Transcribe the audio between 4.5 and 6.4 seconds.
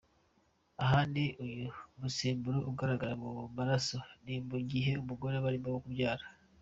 gihe abagore barimo kubyara.